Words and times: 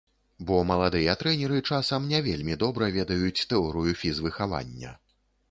Бо 0.51 0.55
маладыя 0.69 1.13
трэнеры 1.21 1.59
часам 1.69 2.07
не 2.13 2.23
вельмі 2.29 2.57
добра 2.65 2.89
ведаюць 2.97 3.45
тэорыю 3.53 3.93
фізвыхавання. 4.03 4.97